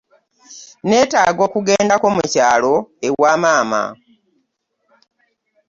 nneetaaga 0.83 1.41
okugendako 1.47 2.07
mu 2.15 2.23
kyalo 2.31 2.73
ewa 3.07 3.33
maama. 3.41 3.83